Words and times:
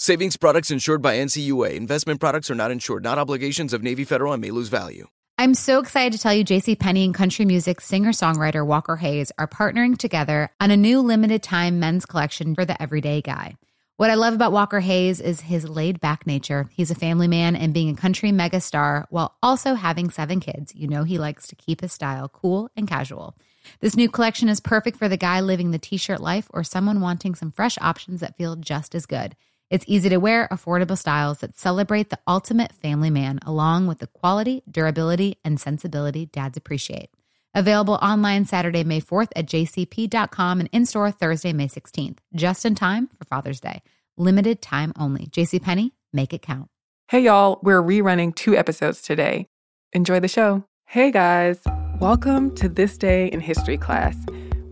Savings 0.00 0.36
products 0.36 0.70
insured 0.70 1.02
by 1.02 1.16
NCUA. 1.16 1.74
Investment 1.74 2.20
products 2.20 2.52
are 2.52 2.54
not 2.54 2.70
insured, 2.70 3.02
not 3.02 3.18
obligations 3.18 3.72
of 3.72 3.82
Navy 3.82 4.04
Federal 4.04 4.32
and 4.32 4.40
may 4.40 4.52
lose 4.52 4.68
value. 4.68 5.08
I'm 5.38 5.54
so 5.54 5.80
excited 5.80 6.12
to 6.12 6.20
tell 6.22 6.32
you 6.32 6.44
JC 6.44 6.78
Penney 6.78 7.04
and 7.04 7.12
country 7.12 7.44
music 7.44 7.80
singer-songwriter 7.80 8.64
Walker 8.64 8.94
Hayes 8.94 9.32
are 9.38 9.48
partnering 9.48 9.98
together 9.98 10.50
on 10.60 10.70
a 10.70 10.76
new 10.76 11.00
limited 11.00 11.42
time 11.42 11.80
men's 11.80 12.06
collection 12.06 12.54
for 12.54 12.64
the 12.64 12.80
everyday 12.80 13.20
guy. 13.20 13.56
What 13.96 14.10
I 14.10 14.14
love 14.14 14.34
about 14.34 14.52
Walker 14.52 14.78
Hayes 14.78 15.20
is 15.20 15.40
his 15.40 15.68
laid 15.68 16.00
back 16.00 16.28
nature. 16.28 16.68
He's 16.70 16.92
a 16.92 16.94
family 16.94 17.26
man 17.26 17.56
and 17.56 17.74
being 17.74 17.90
a 17.90 18.00
country 18.00 18.30
megastar 18.30 19.04
while 19.10 19.36
also 19.42 19.74
having 19.74 20.10
seven 20.10 20.38
kids. 20.38 20.72
You 20.76 20.86
know, 20.86 21.02
he 21.02 21.18
likes 21.18 21.48
to 21.48 21.56
keep 21.56 21.80
his 21.80 21.92
style 21.92 22.28
cool 22.28 22.70
and 22.76 22.86
casual. 22.86 23.36
This 23.80 23.96
new 23.96 24.08
collection 24.08 24.48
is 24.48 24.60
perfect 24.60 24.96
for 24.96 25.08
the 25.08 25.16
guy 25.16 25.40
living 25.40 25.72
the 25.72 25.78
t 25.80 25.96
shirt 25.96 26.20
life 26.20 26.46
or 26.50 26.62
someone 26.62 27.00
wanting 27.00 27.34
some 27.34 27.50
fresh 27.50 27.76
options 27.80 28.20
that 28.20 28.36
feel 28.36 28.54
just 28.54 28.94
as 28.94 29.04
good. 29.04 29.34
It's 29.70 29.84
easy 29.86 30.08
to 30.08 30.16
wear, 30.16 30.48
affordable 30.50 30.96
styles 30.96 31.40
that 31.40 31.58
celebrate 31.58 32.08
the 32.08 32.18
ultimate 32.26 32.72
family 32.72 33.10
man, 33.10 33.38
along 33.44 33.86
with 33.86 33.98
the 33.98 34.06
quality, 34.06 34.62
durability, 34.70 35.36
and 35.44 35.60
sensibility 35.60 36.24
dads 36.24 36.56
appreciate. 36.56 37.10
Available 37.54 37.94
online 37.94 38.46
Saturday, 38.46 38.82
May 38.82 39.00
4th 39.00 39.28
at 39.36 39.46
jcp.com 39.46 40.60
and 40.60 40.70
in 40.72 40.86
store 40.86 41.10
Thursday, 41.10 41.52
May 41.52 41.68
16th, 41.68 42.18
just 42.34 42.64
in 42.64 42.74
time 42.74 43.08
for 43.08 43.26
Father's 43.26 43.60
Day. 43.60 43.82
Limited 44.16 44.62
time 44.62 44.92
only. 44.98 45.26
JCPenney, 45.26 45.92
make 46.14 46.32
it 46.32 46.40
count. 46.40 46.68
Hey, 47.08 47.20
y'all, 47.20 47.58
we're 47.62 47.82
rerunning 47.82 48.34
two 48.34 48.56
episodes 48.56 49.02
today. 49.02 49.48
Enjoy 49.92 50.18
the 50.18 50.28
show. 50.28 50.64
Hey, 50.86 51.10
guys, 51.10 51.60
welcome 52.00 52.54
to 52.54 52.70
This 52.70 52.96
Day 52.96 53.26
in 53.26 53.40
History 53.40 53.76
class, 53.76 54.16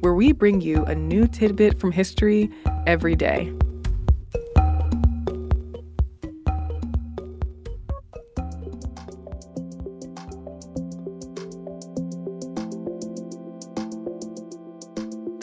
where 0.00 0.14
we 0.14 0.32
bring 0.32 0.62
you 0.62 0.84
a 0.84 0.94
new 0.94 1.26
tidbit 1.26 1.78
from 1.78 1.92
history 1.92 2.50
every 2.86 3.14
day. 3.14 3.52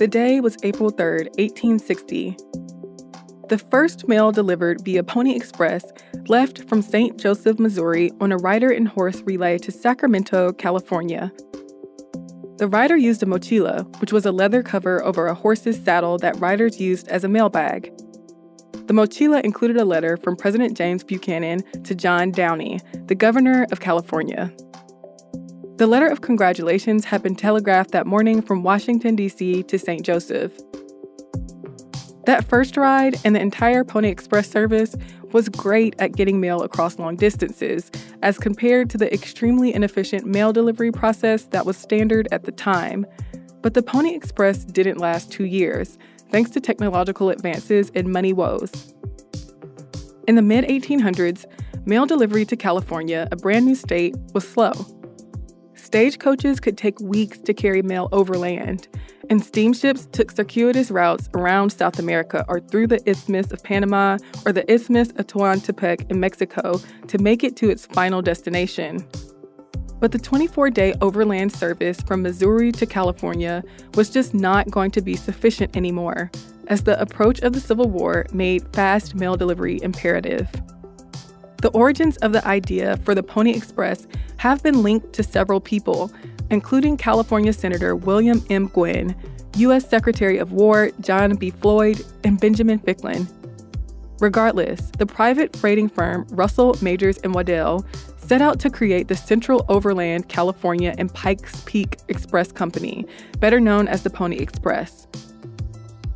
The 0.03 0.09
day 0.09 0.41
was 0.41 0.57
April 0.63 0.89
3, 0.89 1.29
1860. 1.37 2.35
The 3.47 3.57
first 3.71 4.05
mail 4.09 4.33
delivered 4.33 4.83
via 4.83 5.01
Pony 5.01 5.33
Express 5.33 5.85
left 6.27 6.67
from 6.67 6.81
St. 6.81 7.17
Joseph, 7.17 7.57
Missouri 7.57 8.11
on 8.19 8.33
a 8.33 8.37
rider 8.37 8.69
and 8.69 8.85
horse 8.85 9.21
relay 9.21 9.57
to 9.59 9.71
Sacramento, 9.71 10.51
California. 10.51 11.31
The 12.57 12.67
rider 12.67 12.97
used 12.97 13.23
a 13.23 13.25
mochila, 13.25 13.97
which 14.01 14.11
was 14.11 14.25
a 14.25 14.33
leather 14.33 14.61
cover 14.61 15.01
over 15.05 15.27
a 15.27 15.33
horse's 15.33 15.81
saddle 15.81 16.17
that 16.17 16.37
riders 16.37 16.81
used 16.81 17.07
as 17.07 17.23
a 17.23 17.29
mail 17.29 17.47
bag. 17.47 17.89
The 18.87 18.93
mochila 18.93 19.41
included 19.45 19.77
a 19.77 19.85
letter 19.85 20.17
from 20.17 20.35
President 20.35 20.75
James 20.75 21.05
Buchanan 21.05 21.61
to 21.85 21.95
John 21.95 22.31
Downey, 22.31 22.81
the 23.05 23.15
governor 23.15 23.67
of 23.71 23.79
California. 23.79 24.53
The 25.77 25.87
letter 25.87 26.07
of 26.07 26.21
congratulations 26.21 27.05
had 27.05 27.23
been 27.23 27.35
telegraphed 27.35 27.91
that 27.91 28.05
morning 28.05 28.43
from 28.43 28.61
Washington, 28.61 29.15
D.C. 29.15 29.63
to 29.63 29.79
St. 29.79 30.05
Joseph. 30.05 30.53
That 32.27 32.45
first 32.47 32.77
ride 32.77 33.15
and 33.25 33.35
the 33.35 33.41
entire 33.41 33.83
Pony 33.83 34.09
Express 34.09 34.47
service 34.47 34.95
was 35.31 35.49
great 35.49 35.95
at 35.97 36.15
getting 36.15 36.39
mail 36.39 36.61
across 36.61 36.99
long 36.99 37.15
distances, 37.15 37.89
as 38.21 38.37
compared 38.37 38.91
to 38.91 38.99
the 38.99 39.11
extremely 39.11 39.73
inefficient 39.73 40.27
mail 40.27 40.53
delivery 40.53 40.91
process 40.91 41.45
that 41.45 41.65
was 41.65 41.75
standard 41.75 42.27
at 42.31 42.43
the 42.43 42.51
time. 42.51 43.07
But 43.63 43.73
the 43.73 43.81
Pony 43.81 44.13
Express 44.13 44.65
didn't 44.65 44.99
last 44.99 45.31
two 45.31 45.45
years, 45.45 45.97
thanks 46.29 46.51
to 46.51 46.61
technological 46.61 47.31
advances 47.31 47.91
and 47.95 48.09
money 48.09 48.31
woes. 48.31 48.93
In 50.27 50.35
the 50.35 50.43
mid 50.43 50.65
1800s, 50.65 51.45
mail 51.87 52.05
delivery 52.05 52.45
to 52.45 52.55
California, 52.55 53.27
a 53.31 53.35
brand 53.35 53.65
new 53.65 53.75
state, 53.75 54.15
was 54.35 54.47
slow. 54.47 54.73
Stagecoaches 55.93 56.59
could 56.59 56.75
take 56.75 56.99
weeks 57.01 57.37
to 57.37 57.53
carry 57.53 57.83
mail 57.83 58.09
overland, 58.11 58.87
and 59.29 59.43
steamships 59.43 60.07
took 60.11 60.31
circuitous 60.31 60.89
routes 60.89 61.29
around 61.35 61.69
South 61.69 61.99
America 61.99 62.43
or 62.47 62.59
through 62.61 62.87
the 62.87 62.99
Isthmus 63.07 63.51
of 63.51 63.63
Panama 63.63 64.17
or 64.43 64.51
the 64.51 64.65
Isthmus 64.73 65.11
of 65.17 65.27
Tehuantepec 65.27 66.09
in 66.09 66.19
Mexico 66.19 66.81
to 67.07 67.17
make 67.19 67.43
it 67.43 67.55
to 67.57 67.69
its 67.69 67.85
final 67.85 68.23
destination. 68.23 69.05
But 69.99 70.11
the 70.11 70.17
24 70.17 70.71
day 70.71 70.95
overland 70.99 71.51
service 71.51 72.01
from 72.01 72.23
Missouri 72.23 72.71
to 72.71 72.87
California 72.87 73.63
was 73.93 74.09
just 74.09 74.33
not 74.33 74.71
going 74.71 74.89
to 74.89 75.01
be 75.01 75.15
sufficient 75.15 75.77
anymore, 75.77 76.31
as 76.69 76.81
the 76.81 76.99
approach 76.99 77.39
of 77.41 77.53
the 77.53 77.61
Civil 77.61 77.91
War 77.91 78.25
made 78.33 78.67
fast 78.73 79.13
mail 79.13 79.37
delivery 79.37 79.79
imperative. 79.83 80.49
The 81.63 81.69
origins 81.69 82.17
of 82.17 82.33
the 82.33 82.45
idea 82.45 82.97
for 82.97 83.15
the 83.15 83.23
Pony 83.23 83.55
Express 83.55 84.05
have 84.35 84.61
been 84.61 84.83
linked 84.83 85.13
to 85.13 85.23
several 85.23 85.61
people, 85.61 86.11
including 86.49 86.97
California 86.97 87.53
Senator 87.53 87.95
William 87.95 88.43
M. 88.49 88.67
Gwin, 88.67 89.15
U.S. 89.55 89.87
Secretary 89.87 90.39
of 90.39 90.51
War 90.51 90.91
John 90.99 91.37
B. 91.37 91.51
Floyd, 91.51 92.03
and 92.25 92.37
Benjamin 92.37 92.79
Ficklin. 92.79 93.29
Regardless, 94.19 94.91
the 94.97 95.05
private 95.05 95.55
freighting 95.55 95.87
firm 95.87 96.27
Russell, 96.31 96.75
Majors, 96.81 97.17
and 97.19 97.33
Waddell 97.33 97.85
set 98.17 98.41
out 98.41 98.59
to 98.59 98.69
create 98.69 99.07
the 99.07 99.15
Central 99.15 99.65
Overland 99.69 100.27
California 100.27 100.93
and 100.97 101.13
Pikes 101.13 101.63
Peak 101.65 101.97
Express 102.09 102.51
Company, 102.51 103.05
better 103.39 103.61
known 103.61 103.87
as 103.87 104.03
the 104.03 104.09
Pony 104.09 104.35
Express. 104.35 105.07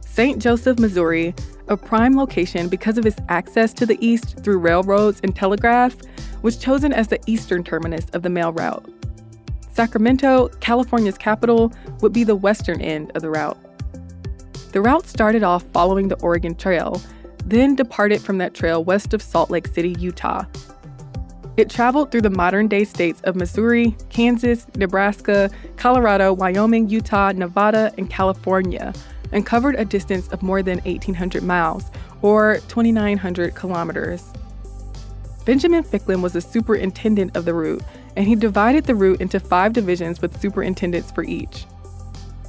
St. 0.05 0.41
Joseph, 0.41 0.77
Missouri, 0.77 1.33
a 1.69 1.77
prime 1.77 2.15
location 2.15 2.67
because 2.69 2.97
of 2.97 3.05
its 3.05 3.19
access 3.29 3.73
to 3.73 3.85
the 3.85 3.97
east 4.05 4.43
through 4.43 4.59
railroads 4.59 5.19
and 5.23 5.35
telegraph, 5.35 5.95
was 6.41 6.57
chosen 6.57 6.93
as 6.93 7.07
the 7.07 7.19
eastern 7.25 7.63
terminus 7.63 8.09
of 8.11 8.21
the 8.21 8.29
mail 8.29 8.51
route. 8.51 8.85
Sacramento, 9.71 10.49
California's 10.59 11.17
capital, 11.17 11.71
would 12.01 12.13
be 12.13 12.23
the 12.23 12.35
western 12.35 12.81
end 12.81 13.11
of 13.15 13.21
the 13.21 13.29
route. 13.29 13.57
The 14.71 14.81
route 14.81 15.07
started 15.07 15.43
off 15.43 15.63
following 15.73 16.07
the 16.07 16.19
Oregon 16.19 16.55
Trail, 16.55 17.01
then 17.45 17.75
departed 17.75 18.21
from 18.21 18.37
that 18.39 18.53
trail 18.53 18.83
west 18.83 19.13
of 19.13 19.21
Salt 19.21 19.49
Lake 19.49 19.67
City, 19.67 19.95
Utah. 19.99 20.45
It 21.57 21.69
traveled 21.69 22.11
through 22.11 22.21
the 22.21 22.29
modern 22.29 22.67
day 22.67 22.83
states 22.83 23.19
of 23.21 23.35
Missouri, 23.35 23.95
Kansas, 24.09 24.67
Nebraska, 24.75 25.49
Colorado, 25.75 26.31
Wyoming, 26.31 26.89
Utah, 26.89 27.31
Nevada, 27.31 27.91
and 27.97 28.09
California, 28.09 28.93
and 29.31 29.45
covered 29.45 29.75
a 29.75 29.85
distance 29.85 30.27
of 30.29 30.43
more 30.43 30.61
than 30.61 30.79
1,800 30.79 31.43
miles, 31.43 31.85
or 32.21 32.59
2,900 32.67 33.55
kilometers. 33.55 34.31
Benjamin 35.45 35.83
Ficklin 35.83 36.21
was 36.21 36.33
the 36.33 36.41
superintendent 36.41 37.35
of 37.37 37.45
the 37.45 37.53
route, 37.53 37.83
and 38.15 38.27
he 38.27 38.35
divided 38.35 38.83
the 38.83 38.95
route 38.95 39.21
into 39.21 39.39
five 39.39 39.73
divisions 39.73 40.21
with 40.21 40.41
superintendents 40.41 41.11
for 41.11 41.23
each. 41.23 41.65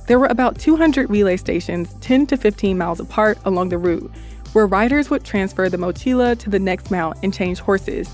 There 0.09 0.19
were 0.19 0.27
about 0.27 0.59
200 0.59 1.11
relay 1.11 1.37
stations 1.37 1.95
10 2.01 2.27
to 2.29 2.37
15 2.37 2.77
miles 2.79 2.99
apart 2.99 3.39
along 3.45 3.69
the 3.69 3.79
route, 3.79 4.11
where 4.53 4.67
riders 4.67 5.11
would 5.11 5.23
transfer 5.23 5.69
the 5.69 5.77
mochila 5.77 6.39
to 6.39 6.51
the 6.51 6.59
next 6.59 6.91
mount 6.91 7.19
and 7.23 7.33
change 7.33 7.61
horses. 7.61 8.11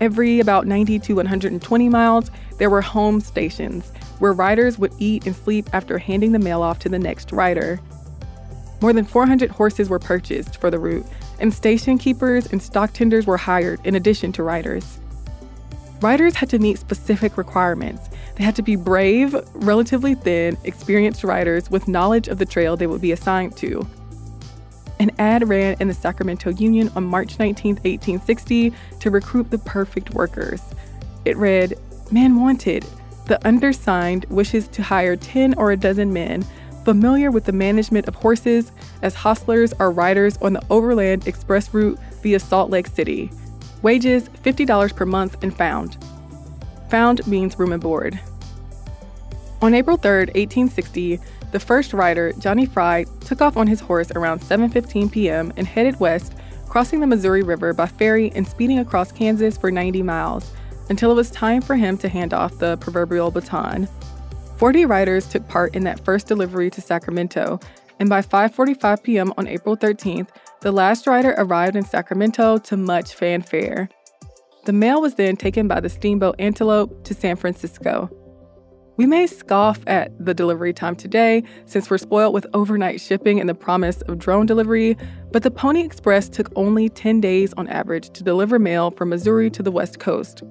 Every 0.00 0.40
about 0.40 0.66
90 0.66 0.98
to 0.98 1.14
120 1.14 1.88
miles, 1.88 2.30
there 2.58 2.70
were 2.70 2.82
home 2.82 3.20
stations 3.20 3.90
where 4.24 4.32
riders 4.32 4.78
would 4.78 4.94
eat 4.98 5.26
and 5.26 5.36
sleep 5.36 5.68
after 5.74 5.98
handing 5.98 6.32
the 6.32 6.38
mail 6.38 6.62
off 6.62 6.78
to 6.78 6.88
the 6.88 6.98
next 6.98 7.30
rider. 7.30 7.78
More 8.80 8.94
than 8.94 9.04
400 9.04 9.50
horses 9.50 9.90
were 9.90 9.98
purchased 9.98 10.56
for 10.62 10.70
the 10.70 10.78
route, 10.78 11.04
and 11.40 11.52
station 11.52 11.98
keepers 11.98 12.50
and 12.50 12.62
stock 12.62 12.94
tenders 12.94 13.26
were 13.26 13.36
hired 13.36 13.84
in 13.84 13.96
addition 13.96 14.32
to 14.32 14.42
riders. 14.42 14.98
Riders 16.00 16.36
had 16.36 16.48
to 16.48 16.58
meet 16.58 16.78
specific 16.78 17.36
requirements. 17.36 18.08
They 18.36 18.44
had 18.44 18.56
to 18.56 18.62
be 18.62 18.76
brave, 18.76 19.36
relatively 19.52 20.14
thin, 20.14 20.56
experienced 20.64 21.22
riders 21.22 21.70
with 21.70 21.86
knowledge 21.86 22.28
of 22.28 22.38
the 22.38 22.46
trail 22.46 22.78
they 22.78 22.86
would 22.86 23.02
be 23.02 23.12
assigned 23.12 23.54
to. 23.58 23.86
An 25.00 25.10
ad 25.18 25.46
ran 25.46 25.76
in 25.80 25.88
the 25.88 25.92
Sacramento 25.92 26.48
Union 26.48 26.90
on 26.96 27.04
March 27.04 27.38
19, 27.38 27.74
1860, 27.74 28.72
to 29.00 29.10
recruit 29.10 29.50
the 29.50 29.58
perfect 29.58 30.14
workers. 30.14 30.62
It 31.26 31.36
read, 31.36 31.74
Man 32.10 32.40
wanted. 32.40 32.86
The 33.26 33.44
undersigned 33.46 34.26
wishes 34.28 34.68
to 34.68 34.82
hire 34.82 35.16
10 35.16 35.54
or 35.54 35.72
a 35.72 35.76
dozen 35.76 36.12
men 36.12 36.44
familiar 36.84 37.30
with 37.30 37.44
the 37.44 37.52
management 37.52 38.06
of 38.06 38.14
horses 38.14 38.70
as 39.02 39.14
hostlers 39.14 39.72
or 39.78 39.90
riders 39.90 40.36
on 40.42 40.52
the 40.52 40.62
Overland 40.68 41.26
Express 41.26 41.72
route 41.72 41.98
via 42.22 42.38
Salt 42.38 42.70
Lake 42.70 42.86
City. 42.86 43.30
Wages 43.82 44.28
$50 44.28 44.94
per 44.94 45.06
month 45.06 45.42
and 45.42 45.56
found. 45.56 45.96
Found 46.90 47.26
means 47.26 47.58
room 47.58 47.72
and 47.72 47.82
board. 47.82 48.20
On 49.62 49.72
April 49.72 49.96
3, 49.96 50.10
1860, 50.10 51.18
the 51.52 51.60
first 51.60 51.94
rider, 51.94 52.32
Johnny 52.38 52.66
Fry, 52.66 53.06
took 53.20 53.40
off 53.40 53.56
on 53.56 53.66
his 53.66 53.80
horse 53.80 54.10
around 54.10 54.40
7:15 54.40 55.10
p.m. 55.10 55.52
and 55.56 55.66
headed 55.66 55.98
west, 56.00 56.34
crossing 56.68 57.00
the 57.00 57.06
Missouri 57.06 57.42
River 57.42 57.72
by 57.72 57.86
ferry 57.86 58.30
and 58.34 58.46
speeding 58.46 58.78
across 58.78 59.12
Kansas 59.12 59.56
for 59.56 59.70
90 59.70 60.02
miles 60.02 60.52
until 60.88 61.10
it 61.10 61.14
was 61.14 61.30
time 61.30 61.62
for 61.62 61.76
him 61.76 61.96
to 61.98 62.08
hand 62.08 62.34
off 62.34 62.58
the 62.58 62.76
proverbial 62.78 63.30
baton. 63.30 63.88
40 64.56 64.86
riders 64.86 65.26
took 65.26 65.46
part 65.48 65.74
in 65.74 65.84
that 65.84 66.04
first 66.04 66.26
delivery 66.26 66.70
to 66.70 66.80
Sacramento, 66.80 67.58
and 67.98 68.08
by 68.08 68.22
5:45 68.22 69.02
p.m. 69.02 69.32
on 69.36 69.46
April 69.46 69.76
13th, 69.76 70.28
the 70.60 70.72
last 70.72 71.06
rider 71.06 71.34
arrived 71.36 71.76
in 71.76 71.84
Sacramento 71.84 72.58
to 72.58 72.76
much 72.76 73.14
fanfare. 73.14 73.88
The 74.64 74.72
mail 74.72 75.00
was 75.00 75.16
then 75.16 75.36
taken 75.36 75.68
by 75.68 75.80
the 75.80 75.90
steamboat 75.90 76.36
Antelope 76.38 77.04
to 77.04 77.14
San 77.14 77.36
Francisco. 77.36 78.08
We 78.96 79.06
may 79.06 79.26
scoff 79.26 79.80
at 79.88 80.12
the 80.24 80.34
delivery 80.34 80.72
time 80.72 80.94
today 80.94 81.42
since 81.66 81.90
we're 81.90 81.98
spoiled 81.98 82.32
with 82.32 82.46
overnight 82.54 83.00
shipping 83.00 83.40
and 83.40 83.48
the 83.48 83.54
promise 83.54 84.02
of 84.02 84.18
drone 84.18 84.46
delivery, 84.46 84.96
but 85.32 85.42
the 85.42 85.50
Pony 85.50 85.84
Express 85.84 86.28
took 86.28 86.50
only 86.54 86.88
10 86.88 87.20
days 87.20 87.52
on 87.56 87.66
average 87.68 88.10
to 88.10 88.22
deliver 88.22 88.58
mail 88.58 88.92
from 88.92 89.08
Missouri 89.08 89.50
to 89.50 89.64
the 89.64 89.72
West 89.72 89.98
Coast. 89.98 90.44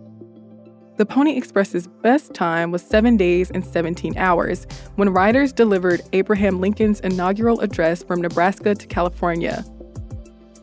The 0.95 1.07
Pony 1.07 1.35
Express's 1.35 1.87
best 1.87 2.35
time 2.35 2.71
was 2.71 2.83
7 2.83 3.17
days 3.17 3.49
and 3.49 3.65
17 3.65 4.15
hours 4.15 4.67
when 4.95 5.09
riders 5.09 5.51
delivered 5.51 6.01
Abraham 6.13 6.61
Lincoln's 6.61 6.99
inaugural 6.99 7.61
address 7.61 8.03
from 8.03 8.21
Nebraska 8.21 8.75
to 8.75 8.85
California. 8.85 9.65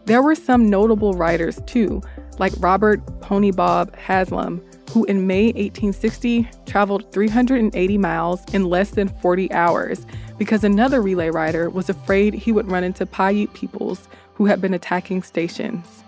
There 0.04 0.22
were 0.22 0.36
some 0.36 0.70
notable 0.70 1.14
riders 1.14 1.60
too, 1.66 2.00
like 2.38 2.52
Robert 2.58 3.04
Pony 3.20 3.50
Bob 3.50 3.96
Haslam, 3.96 4.62
who 4.92 5.04
in 5.06 5.26
May 5.26 5.46
1860 5.46 6.48
traveled 6.64 7.10
380 7.10 7.98
miles 7.98 8.40
in 8.52 8.66
less 8.66 8.90
than 8.90 9.08
40 9.08 9.50
hours 9.50 10.06
because 10.38 10.62
another 10.62 11.02
relay 11.02 11.30
rider 11.30 11.68
was 11.70 11.88
afraid 11.88 12.34
he 12.34 12.52
would 12.52 12.70
run 12.70 12.84
into 12.84 13.04
Paiute 13.04 13.52
peoples 13.54 14.08
who 14.34 14.46
had 14.46 14.60
been 14.60 14.74
attacking 14.74 15.24
stations. 15.24 16.04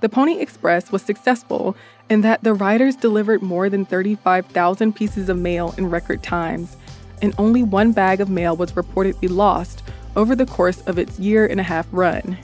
The 0.00 0.08
Pony 0.08 0.40
Express 0.40 0.90
was 0.90 1.02
successful 1.02 1.76
in 2.10 2.20
that 2.22 2.42
the 2.42 2.52
riders 2.52 2.96
delivered 2.96 3.40
more 3.40 3.70
than 3.70 3.86
35,000 3.86 4.94
pieces 4.94 5.28
of 5.28 5.38
mail 5.38 5.72
in 5.78 5.88
record 5.88 6.22
times, 6.22 6.76
and 7.22 7.32
only 7.38 7.62
one 7.62 7.92
bag 7.92 8.20
of 8.20 8.28
mail 8.28 8.56
was 8.56 8.72
reportedly 8.72 9.30
lost 9.30 9.82
over 10.16 10.34
the 10.34 10.44
course 10.44 10.80
of 10.82 10.98
its 10.98 11.20
year 11.20 11.46
and 11.46 11.60
a 11.60 11.62
half 11.62 11.86
run. 11.92 12.36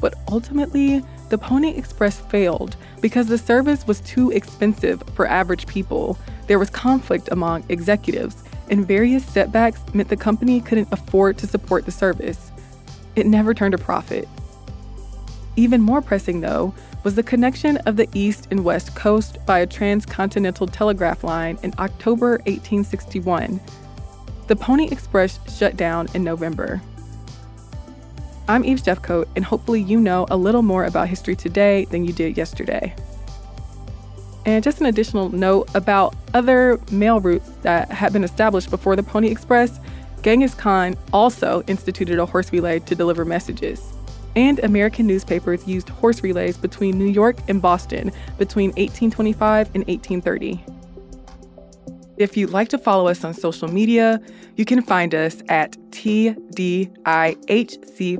But 0.00 0.14
ultimately, 0.28 1.04
the 1.28 1.38
Pony 1.38 1.70
Express 1.76 2.18
failed 2.18 2.74
because 3.00 3.28
the 3.28 3.38
service 3.38 3.86
was 3.86 4.00
too 4.00 4.32
expensive 4.32 5.02
for 5.14 5.28
average 5.28 5.68
people. 5.68 6.18
There 6.48 6.58
was 6.58 6.70
conflict 6.70 7.28
among 7.30 7.64
executives, 7.68 8.42
and 8.70 8.88
various 8.88 9.24
setbacks 9.24 9.80
meant 9.94 10.08
the 10.08 10.16
company 10.16 10.60
couldn't 10.60 10.92
afford 10.92 11.38
to 11.38 11.46
support 11.46 11.84
the 11.84 11.92
service. 11.92 12.50
It 13.14 13.26
never 13.26 13.54
turned 13.54 13.74
a 13.74 13.78
profit. 13.78 14.28
Even 15.56 15.80
more 15.80 16.00
pressing, 16.00 16.40
though, 16.40 16.74
was 17.02 17.14
the 17.14 17.22
connection 17.22 17.76
of 17.78 17.96
the 17.96 18.08
East 18.14 18.48
and 18.50 18.64
West 18.64 18.94
Coast 18.94 19.38
by 19.46 19.60
a 19.60 19.66
transcontinental 19.66 20.66
telegraph 20.66 21.24
line 21.24 21.58
in 21.62 21.74
October 21.78 22.32
1861. 22.46 23.60
The 24.46 24.56
Pony 24.56 24.88
Express 24.90 25.38
shut 25.56 25.76
down 25.76 26.08
in 26.14 26.22
November. 26.22 26.80
I'm 28.48 28.64
Eves 28.64 28.82
Jeffcoat, 28.82 29.28
and 29.36 29.44
hopefully, 29.44 29.80
you 29.80 30.00
know 30.00 30.26
a 30.30 30.36
little 30.36 30.62
more 30.62 30.84
about 30.84 31.08
history 31.08 31.36
today 31.36 31.84
than 31.86 32.04
you 32.04 32.12
did 32.12 32.36
yesterday. 32.36 32.94
And 34.46 34.64
just 34.64 34.80
an 34.80 34.86
additional 34.86 35.28
note 35.28 35.68
about 35.74 36.16
other 36.34 36.80
mail 36.90 37.20
routes 37.20 37.50
that 37.62 37.90
had 37.90 38.12
been 38.12 38.24
established 38.24 38.70
before 38.70 38.96
the 38.96 39.02
Pony 39.02 39.28
Express 39.28 39.78
Genghis 40.22 40.54
Khan 40.54 40.96
also 41.12 41.62
instituted 41.66 42.18
a 42.18 42.26
horse 42.26 42.52
relay 42.52 42.78
to 42.80 42.94
deliver 42.94 43.24
messages 43.24 43.92
and 44.36 44.58
American 44.60 45.06
newspapers 45.06 45.66
used 45.66 45.88
horse 45.88 46.22
relays 46.22 46.56
between 46.56 46.98
New 46.98 47.08
York 47.08 47.36
and 47.48 47.60
Boston 47.60 48.12
between 48.38 48.70
1825 48.70 49.66
and 49.74 49.86
1830. 49.86 50.64
If 52.16 52.36
you'd 52.36 52.50
like 52.50 52.68
to 52.68 52.78
follow 52.78 53.08
us 53.08 53.24
on 53.24 53.32
social 53.32 53.68
media, 53.68 54.20
you 54.56 54.64
can 54.66 54.82
find 54.82 55.14
us 55.14 55.42
at 55.48 55.72
TDIHC 55.90 56.98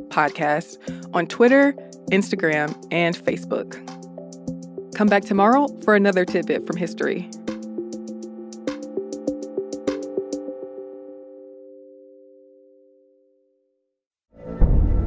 Podcast 0.09 0.79
on 1.15 1.27
Twitter, 1.27 1.75
Instagram, 2.11 2.75
and 2.91 3.15
Facebook. 3.17 3.75
Come 4.95 5.09
back 5.09 5.25
tomorrow 5.25 5.69
for 5.85 5.95
another 5.95 6.25
tidbit 6.25 6.67
from 6.67 6.77
history. 6.77 7.31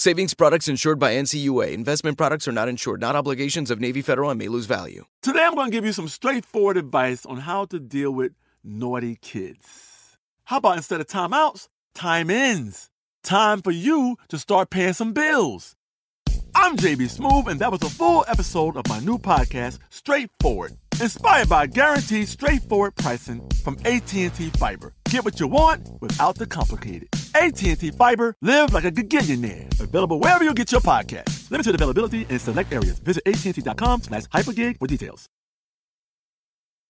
Savings 0.00 0.32
products 0.32 0.68
insured 0.68 1.00
by 1.00 1.14
NCUA. 1.14 1.72
Investment 1.72 2.16
products 2.16 2.46
are 2.46 2.52
not 2.52 2.68
insured, 2.68 3.00
not 3.00 3.16
obligations 3.16 3.68
of 3.68 3.80
Navy 3.80 4.00
Federal 4.00 4.30
and 4.30 4.38
may 4.38 4.46
lose 4.46 4.66
value. 4.66 5.04
Today 5.22 5.42
I'm 5.42 5.56
going 5.56 5.72
to 5.72 5.76
give 5.76 5.84
you 5.84 5.92
some 5.92 6.06
straightforward 6.06 6.76
advice 6.76 7.26
on 7.26 7.38
how 7.38 7.64
to 7.64 7.80
deal 7.80 8.12
with 8.12 8.30
naughty 8.62 9.16
kids. 9.20 10.16
How 10.44 10.58
about 10.58 10.76
instead 10.76 11.00
of 11.00 11.08
timeouts, 11.08 11.66
time 11.94 12.30
ins? 12.30 12.90
Time 13.24 13.60
for 13.60 13.72
you 13.72 14.16
to 14.28 14.38
start 14.38 14.70
paying 14.70 14.92
some 14.92 15.12
bills. 15.12 15.74
I'm 16.54 16.76
JB 16.76 17.18
Smoove, 17.18 17.48
and 17.48 17.58
that 17.58 17.72
was 17.72 17.82
a 17.82 17.90
full 17.90 18.24
episode 18.28 18.76
of 18.76 18.86
my 18.88 19.00
new 19.00 19.18
podcast, 19.18 19.80
Straightforward, 19.90 20.76
inspired 21.00 21.48
by 21.48 21.66
guaranteed 21.66 22.28
straightforward 22.28 22.94
pricing 22.94 23.48
from 23.64 23.76
AT&T 23.84 24.28
Fiber. 24.28 24.94
Get 25.10 25.24
what 25.24 25.40
you 25.40 25.48
want 25.48 25.88
without 26.02 26.34
the 26.34 26.46
complicated. 26.46 27.08
AT&T 27.34 27.92
Fiber, 27.92 28.34
live 28.42 28.74
like 28.74 28.84
a 28.84 28.90
gigillionaire. 28.92 29.80
Available 29.80 30.20
wherever 30.20 30.44
you 30.44 30.52
get 30.52 30.70
your 30.70 30.82
podcast. 30.82 31.50
Limited 31.50 31.74
availability 31.74 32.26
in 32.28 32.38
select 32.38 32.72
areas. 32.72 32.98
Visit 32.98 33.22
AT&T.com 33.26 34.02
slash 34.02 34.24
hypergig 34.24 34.78
for 34.78 34.86
details. 34.86 35.26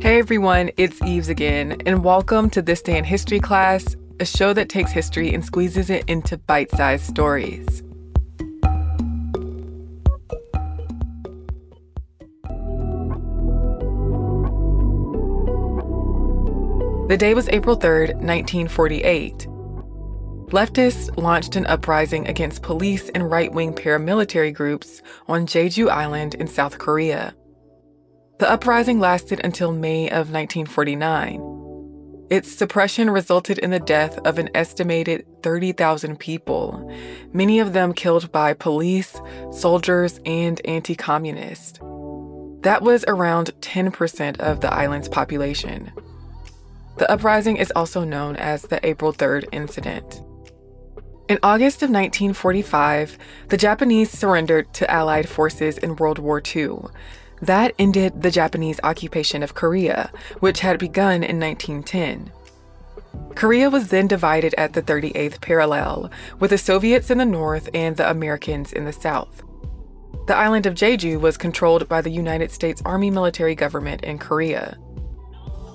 Hey 0.00 0.18
everyone, 0.18 0.70
it's 0.78 1.02
Eves 1.02 1.28
again, 1.28 1.82
and 1.84 2.02
welcome 2.02 2.48
to 2.50 2.62
This 2.62 2.80
Day 2.80 2.96
in 2.96 3.04
History 3.04 3.38
class, 3.38 3.96
a 4.18 4.24
show 4.24 4.54
that 4.54 4.70
takes 4.70 4.90
history 4.90 5.34
and 5.34 5.44
squeezes 5.44 5.90
it 5.90 6.04
into 6.08 6.38
bite 6.38 6.70
sized 6.70 7.04
stories. 7.04 7.82
The 17.08 17.16
day 17.18 17.34
was 17.34 17.50
April 17.50 17.76
3rd, 17.76 18.14
1948. 18.14 19.46
Leftists 20.48 21.14
launched 21.18 21.56
an 21.56 21.66
uprising 21.66 22.26
against 22.26 22.62
police 22.62 23.10
and 23.10 23.30
right 23.30 23.52
wing 23.52 23.74
paramilitary 23.74 24.54
groups 24.54 25.02
on 25.28 25.46
Jeju 25.46 25.90
Island 25.90 26.34
in 26.36 26.46
South 26.46 26.78
Korea. 26.78 27.34
The 28.44 28.50
uprising 28.50 29.00
lasted 29.00 29.40
until 29.42 29.72
May 29.72 30.10
of 30.10 30.30
1949. 30.30 32.26
Its 32.28 32.52
suppression 32.52 33.08
resulted 33.08 33.58
in 33.58 33.70
the 33.70 33.80
death 33.80 34.18
of 34.26 34.38
an 34.38 34.50
estimated 34.54 35.24
30,000 35.42 36.20
people, 36.20 36.94
many 37.32 37.58
of 37.58 37.72
them 37.72 37.94
killed 37.94 38.30
by 38.32 38.52
police, 38.52 39.18
soldiers, 39.50 40.20
and 40.26 40.60
anti 40.66 40.94
communists. 40.94 41.78
That 42.60 42.82
was 42.82 43.02
around 43.08 43.50
10% 43.62 44.38
of 44.40 44.60
the 44.60 44.70
island's 44.70 45.08
population. 45.08 45.90
The 46.98 47.10
uprising 47.10 47.56
is 47.56 47.72
also 47.74 48.04
known 48.04 48.36
as 48.36 48.60
the 48.60 48.86
April 48.86 49.14
3rd 49.14 49.46
incident. 49.52 50.20
In 51.30 51.38
August 51.42 51.76
of 51.76 51.88
1945, 51.88 53.16
the 53.48 53.56
Japanese 53.56 54.10
surrendered 54.10 54.74
to 54.74 54.90
Allied 54.90 55.30
forces 55.30 55.78
in 55.78 55.96
World 55.96 56.18
War 56.18 56.42
II. 56.54 56.90
That 57.42 57.74
ended 57.78 58.22
the 58.22 58.30
Japanese 58.30 58.80
occupation 58.82 59.42
of 59.42 59.54
Korea, 59.54 60.10
which 60.40 60.60
had 60.60 60.78
begun 60.78 61.22
in 61.22 61.40
1910. 61.40 62.30
Korea 63.34 63.68
was 63.68 63.88
then 63.88 64.06
divided 64.06 64.54
at 64.56 64.72
the 64.72 64.82
38th 64.82 65.40
parallel, 65.40 66.10
with 66.38 66.50
the 66.50 66.58
Soviets 66.58 67.10
in 67.10 67.18
the 67.18 67.24
north 67.24 67.68
and 67.74 67.96
the 67.96 68.08
Americans 68.08 68.72
in 68.72 68.84
the 68.84 68.92
south. 68.92 69.42
The 70.26 70.36
island 70.36 70.66
of 70.66 70.74
Jeju 70.74 71.20
was 71.20 71.36
controlled 71.36 71.88
by 71.88 72.00
the 72.00 72.10
United 72.10 72.50
States 72.50 72.80
Army 72.84 73.10
military 73.10 73.54
government 73.54 74.02
in 74.02 74.18
Korea. 74.18 74.78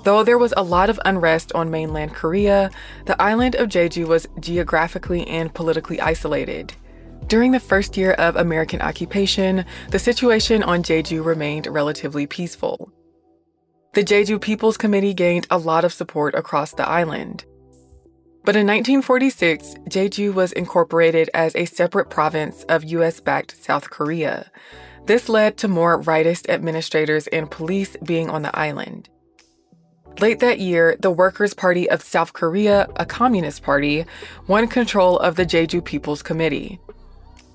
Though 0.03 0.23
there 0.23 0.37
was 0.37 0.53
a 0.55 0.63
lot 0.63 0.89
of 0.89 0.99
unrest 1.05 1.51
on 1.53 1.69
mainland 1.69 2.15
Korea, 2.15 2.71
the 3.05 3.21
island 3.21 3.55
of 3.55 3.69
Jeju 3.69 4.07
was 4.07 4.27
geographically 4.39 5.27
and 5.27 5.53
politically 5.53 5.99
isolated. 5.99 6.73
During 7.29 7.51
the 7.51 7.59
first 7.59 7.95
year 7.95 8.13
of 8.13 8.35
American 8.37 8.81
occupation, 8.81 9.63
the 9.91 9.99
situation 9.99 10.63
on 10.63 10.81
Jeju 10.81 11.23
remained 11.23 11.67
relatively 11.67 12.25
peaceful. 12.25 12.91
The 13.93 14.03
Jeju 14.03 14.41
People's 14.41 14.77
Committee 14.77 15.13
gained 15.13 15.45
a 15.51 15.59
lot 15.59 15.85
of 15.85 15.93
support 15.93 16.33
across 16.33 16.73
the 16.73 16.89
island. 16.89 17.45
But 18.45 18.55
in 18.55 18.65
1946, 18.65 19.75
Jeju 19.89 20.33
was 20.33 20.53
incorporated 20.53 21.29
as 21.35 21.55
a 21.55 21.65
separate 21.65 22.09
province 22.09 22.63
of 22.63 22.83
US 22.85 23.19
backed 23.19 23.63
South 23.63 23.91
Korea. 23.91 24.49
This 25.05 25.29
led 25.29 25.55
to 25.57 25.67
more 25.67 26.01
rightist 26.01 26.49
administrators 26.49 27.27
and 27.27 27.51
police 27.51 27.95
being 28.03 28.31
on 28.31 28.41
the 28.41 28.57
island. 28.57 29.07
Late 30.19 30.39
that 30.39 30.59
year, 30.59 30.97
the 30.99 31.11
Workers' 31.11 31.53
Party 31.53 31.87
of 31.91 32.01
South 32.01 32.33
Korea, 32.33 32.87
a 32.95 33.05
communist 33.05 33.61
party, 33.61 34.05
won 34.47 34.67
control 34.67 35.19
of 35.19 35.35
the 35.35 35.45
Jeju 35.45 35.85
People's 35.85 36.23
Committee. 36.23 36.79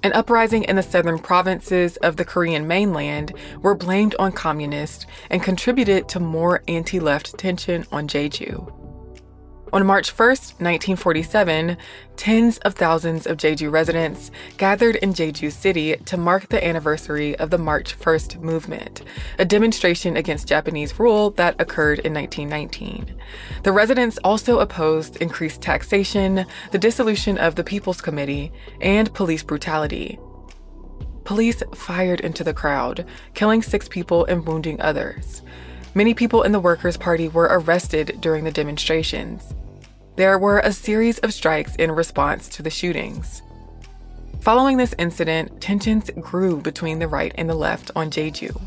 An 0.04 0.12
uprising 0.12 0.64
in 0.64 0.76
the 0.76 0.82
southern 0.82 1.18
provinces 1.18 1.96
of 1.96 2.18
the 2.18 2.26
Korean 2.26 2.68
mainland 2.68 3.32
were 3.62 3.74
blamed 3.74 4.14
on 4.18 4.32
communists 4.32 5.06
and 5.30 5.42
contributed 5.42 6.10
to 6.10 6.20
more 6.20 6.62
anti 6.68 7.00
left 7.00 7.38
tension 7.38 7.86
on 7.90 8.06
Jeju. 8.06 8.83
On 9.74 9.84
March 9.84 10.16
1, 10.16 10.28
1947, 10.28 11.76
tens 12.14 12.58
of 12.58 12.74
thousands 12.74 13.26
of 13.26 13.38
Jeju 13.38 13.72
residents 13.72 14.30
gathered 14.56 14.94
in 14.94 15.12
Jeju 15.12 15.50
City 15.50 15.96
to 15.96 16.16
mark 16.16 16.48
the 16.48 16.64
anniversary 16.64 17.36
of 17.40 17.50
the 17.50 17.58
March 17.58 17.98
1st 17.98 18.40
movement, 18.40 19.02
a 19.36 19.44
demonstration 19.44 20.16
against 20.16 20.46
Japanese 20.46 20.96
rule 21.00 21.30
that 21.30 21.60
occurred 21.60 21.98
in 21.98 22.14
1919. 22.14 23.16
The 23.64 23.72
residents 23.72 24.16
also 24.22 24.60
opposed 24.60 25.16
increased 25.16 25.60
taxation, 25.60 26.46
the 26.70 26.78
dissolution 26.78 27.36
of 27.36 27.56
the 27.56 27.64
People's 27.64 28.00
Committee, 28.00 28.52
and 28.80 29.12
police 29.12 29.42
brutality. 29.42 30.20
Police 31.24 31.64
fired 31.74 32.20
into 32.20 32.44
the 32.44 32.54
crowd, 32.54 33.04
killing 33.34 33.60
six 33.60 33.88
people 33.88 34.24
and 34.26 34.46
wounding 34.46 34.80
others. 34.80 35.42
Many 35.96 36.14
people 36.14 36.44
in 36.44 36.52
the 36.52 36.60
Workers' 36.60 36.96
Party 36.96 37.26
were 37.26 37.48
arrested 37.50 38.18
during 38.20 38.44
the 38.44 38.52
demonstrations. 38.52 39.52
There 40.16 40.38
were 40.38 40.60
a 40.60 40.72
series 40.72 41.18
of 41.18 41.34
strikes 41.34 41.74
in 41.74 41.90
response 41.90 42.48
to 42.50 42.62
the 42.62 42.70
shootings. 42.70 43.42
Following 44.42 44.76
this 44.76 44.94
incident, 44.96 45.60
tensions 45.60 46.08
grew 46.20 46.60
between 46.60 47.00
the 47.00 47.08
right 47.08 47.34
and 47.36 47.50
the 47.50 47.54
left 47.54 47.90
on 47.96 48.10
Jeju. 48.10 48.60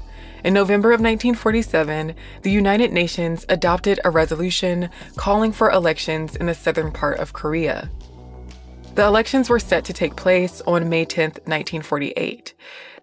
In 0.43 0.53
November 0.53 0.89
of 0.89 0.99
1947, 0.99 2.15
the 2.41 2.51
United 2.51 2.91
Nations 2.91 3.45
adopted 3.47 3.99
a 4.03 4.09
resolution 4.09 4.89
calling 5.15 5.53
for 5.53 5.71
elections 5.71 6.35
in 6.35 6.47
the 6.47 6.53
southern 6.53 6.91
part 6.91 7.17
of 7.19 7.31
Korea. 7.31 7.89
The 8.95 9.05
elections 9.05 9.49
were 9.49 9.59
set 9.59 9.85
to 9.85 9.93
take 9.93 10.17
place 10.17 10.61
on 10.67 10.89
May 10.89 11.05
10, 11.05 11.29
1948. 11.45 12.53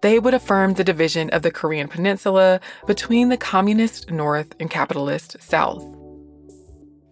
They 0.01 0.19
would 0.19 0.35
affirm 0.35 0.73
the 0.73 0.83
division 0.83 1.31
of 1.31 1.41
the 1.41 1.51
Korean 1.51 1.87
peninsula 1.87 2.59
between 2.85 3.29
the 3.29 3.37
communist 3.37 4.11
north 4.11 4.53
and 4.59 4.69
capitalist 4.69 5.37
south. 5.41 5.83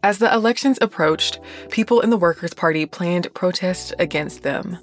As 0.04 0.18
the 0.18 0.34
elections 0.34 0.78
approached, 0.82 1.40
people 1.72 2.02
in 2.02 2.10
the 2.10 2.18
Workers' 2.18 2.54
Party 2.54 2.86
planned 2.86 3.34
protests 3.34 3.94
against 3.98 4.44
them. 4.44 4.78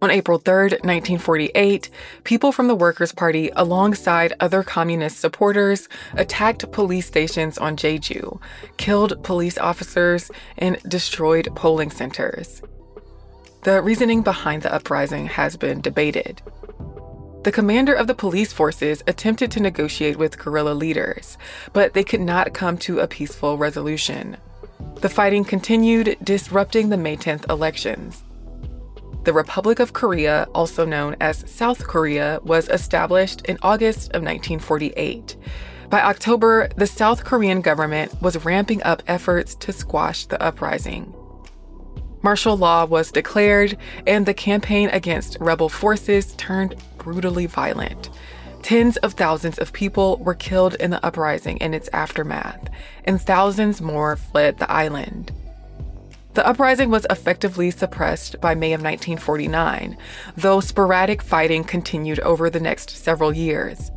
On 0.00 0.08
April 0.08 0.38
3, 0.38 0.54
1948, 0.54 1.90
people 2.22 2.52
from 2.52 2.68
the 2.68 2.76
Workers' 2.76 3.10
Party, 3.10 3.50
alongside 3.56 4.34
other 4.38 4.62
communist 4.62 5.18
supporters, 5.18 5.88
attacked 6.14 6.70
police 6.70 7.06
stations 7.06 7.58
on 7.58 7.76
Jeju, 7.76 8.40
killed 8.76 9.20
police 9.24 9.58
officers, 9.58 10.30
and 10.58 10.78
destroyed 10.86 11.48
polling 11.56 11.90
centers. 11.90 12.62
The 13.64 13.82
reasoning 13.82 14.22
behind 14.22 14.62
the 14.62 14.72
uprising 14.72 15.26
has 15.26 15.56
been 15.56 15.80
debated. 15.80 16.40
The 17.46 17.52
commander 17.52 17.94
of 17.94 18.08
the 18.08 18.14
police 18.14 18.52
forces 18.52 19.04
attempted 19.06 19.52
to 19.52 19.60
negotiate 19.60 20.16
with 20.16 20.36
guerrilla 20.36 20.72
leaders, 20.72 21.38
but 21.72 21.92
they 21.94 22.02
could 22.02 22.20
not 22.20 22.54
come 22.54 22.76
to 22.78 22.98
a 22.98 23.06
peaceful 23.06 23.56
resolution. 23.56 24.36
The 24.96 25.08
fighting 25.08 25.44
continued, 25.44 26.16
disrupting 26.24 26.88
the 26.88 26.96
May 26.96 27.16
10th 27.16 27.48
elections. 27.48 28.24
the 29.22 29.32
Republic 29.32 29.78
of 29.78 29.92
Korea, 29.92 30.48
also 30.56 30.84
known 30.84 31.14
as 31.20 31.48
South 31.48 31.86
Korea, 31.86 32.40
was 32.42 32.68
established 32.68 33.42
in 33.42 33.58
August 33.62 34.06
of 34.06 34.22
1948. 34.22 35.36
By 35.88 36.00
October, 36.00 36.68
the 36.76 36.88
South 36.88 37.22
Korean 37.22 37.60
government 37.60 38.20
was 38.20 38.44
ramping 38.44 38.82
up 38.82 39.04
efforts 39.06 39.54
to 39.54 39.72
squash 39.72 40.26
the 40.26 40.42
uprising. 40.42 41.14
Martial 42.22 42.56
law 42.56 42.86
was 42.86 43.12
declared, 43.12 43.78
and 44.04 44.26
the 44.26 44.34
campaign 44.34 44.88
against 44.88 45.36
rebel 45.38 45.68
forces 45.68 46.32
turned 46.32 46.74
brutally 47.06 47.46
violent. 47.46 48.10
Tens 48.62 48.96
of 48.96 49.12
thousands 49.12 49.60
of 49.60 49.72
people 49.72 50.16
were 50.16 50.34
killed 50.34 50.74
in 50.74 50.90
the 50.90 51.06
uprising 51.06 51.62
and 51.62 51.72
its 51.72 51.88
aftermath, 51.92 52.68
and 53.04 53.22
thousands 53.22 53.80
more 53.80 54.16
fled 54.16 54.58
the 54.58 54.68
island. 54.68 55.30
The 56.34 56.44
uprising 56.44 56.90
was 56.90 57.06
effectively 57.08 57.70
suppressed 57.70 58.40
by 58.40 58.56
May 58.56 58.72
of 58.72 58.80
1949, 58.80 59.96
though 60.36 60.58
sporadic 60.58 61.22
fighting 61.22 61.62
continued 61.62 62.18
over 62.20 62.50
the 62.50 62.58
next 62.58 62.90
several 62.90 63.32
years. 63.32 63.92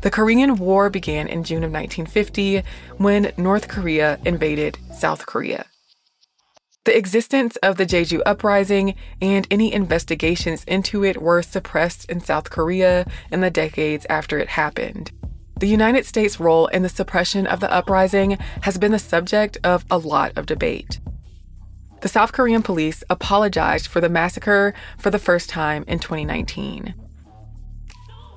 The 0.00 0.10
Korean 0.10 0.56
War 0.56 0.88
began 0.88 1.28
in 1.28 1.44
June 1.44 1.64
of 1.64 1.70
1950 1.70 2.62
when 2.96 3.30
North 3.36 3.68
Korea 3.68 4.18
invaded 4.24 4.78
South 4.90 5.26
Korea. 5.26 5.66
The 6.86 6.96
existence 6.96 7.56
of 7.64 7.78
the 7.78 7.84
Jeju 7.84 8.22
Uprising 8.24 8.94
and 9.20 9.44
any 9.50 9.72
investigations 9.72 10.62
into 10.68 11.02
it 11.02 11.20
were 11.20 11.42
suppressed 11.42 12.08
in 12.08 12.20
South 12.20 12.48
Korea 12.50 13.04
in 13.32 13.40
the 13.40 13.50
decades 13.50 14.06
after 14.08 14.38
it 14.38 14.50
happened. 14.50 15.10
The 15.58 15.66
United 15.66 16.06
States' 16.06 16.38
role 16.38 16.68
in 16.68 16.84
the 16.84 16.88
suppression 16.88 17.44
of 17.48 17.58
the 17.58 17.72
uprising 17.72 18.38
has 18.62 18.78
been 18.78 18.92
the 18.92 19.00
subject 19.00 19.58
of 19.64 19.84
a 19.90 19.98
lot 19.98 20.30
of 20.38 20.46
debate. 20.46 21.00
The 22.02 22.08
South 22.08 22.30
Korean 22.30 22.62
police 22.62 23.02
apologized 23.10 23.88
for 23.88 24.00
the 24.00 24.08
massacre 24.08 24.72
for 24.96 25.10
the 25.10 25.18
first 25.18 25.50
time 25.50 25.84
in 25.88 25.98
2019. 25.98 26.94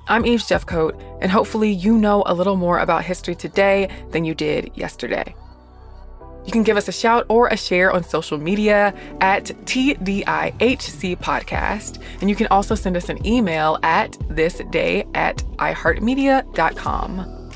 I'm 0.08 0.26
Eves 0.26 0.48
Jeffcoat, 0.48 1.00
and 1.22 1.30
hopefully, 1.30 1.70
you 1.70 1.96
know 1.96 2.24
a 2.26 2.34
little 2.34 2.56
more 2.56 2.80
about 2.80 3.04
history 3.04 3.36
today 3.36 3.88
than 4.10 4.24
you 4.24 4.34
did 4.34 4.72
yesterday. 4.74 5.36
You 6.50 6.52
can 6.52 6.64
give 6.64 6.76
us 6.76 6.88
a 6.88 6.92
shout 6.92 7.26
or 7.28 7.46
a 7.46 7.56
share 7.56 7.92
on 7.92 8.02
social 8.02 8.36
media 8.36 8.92
at 9.20 9.44
TDIHC 9.44 11.16
Podcast. 11.18 12.02
And 12.20 12.28
you 12.28 12.34
can 12.34 12.48
also 12.48 12.74
send 12.74 12.96
us 12.96 13.08
an 13.08 13.24
email 13.24 13.78
at 13.84 14.14
thisday 14.30 15.08
at 15.14 15.36
iHeartMedia.com. 15.58 17.52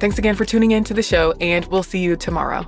Thanks 0.00 0.16
again 0.18 0.36
for 0.36 0.46
tuning 0.46 0.70
in 0.70 0.84
to 0.84 0.94
the 0.94 1.02
show, 1.02 1.32
and 1.32 1.66
we'll 1.66 1.82
see 1.82 1.98
you 1.98 2.16
tomorrow. 2.16 2.62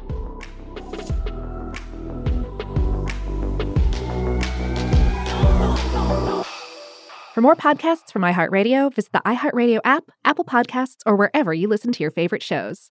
For 7.32 7.40
more 7.40 7.56
podcasts 7.56 8.12
from 8.12 8.20
iHeartRadio, 8.20 8.94
visit 8.94 9.12
the 9.12 9.23
iHeartRadio 9.25 9.80
app, 9.85 10.11
Apple 10.23 10.44
Podcasts, 10.44 10.99
or 11.06 11.16
wherever 11.16 11.54
you 11.54 11.66
listen 11.66 11.92
to 11.92 12.02
your 12.02 12.11
favorite 12.11 12.42
shows. 12.42 12.90